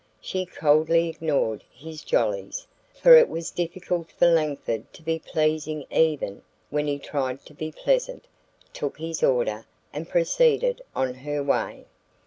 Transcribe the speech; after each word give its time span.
She 0.19 0.47
coldly 0.47 1.09
ignored 1.09 1.63
his 1.71 2.01
"jollies," 2.03 2.65
for 2.95 3.15
it 3.15 3.29
was 3.29 3.51
difficult 3.51 4.09
for 4.11 4.25
Langford 4.25 4.91
to 4.93 5.03
be 5.03 5.19
pleasing 5.19 5.85
even 5.91 6.41
when 6.71 6.87
he 6.87 6.97
tried 6.97 7.45
to 7.45 7.53
be 7.53 7.71
pleasant, 7.71 8.25
took 8.73 8.97
his 8.97 9.21
order, 9.21 9.67
and 9.93 10.09
proceeded 10.09 10.81
on 10.95 11.13
her 11.13 11.43
way. 11.43 11.85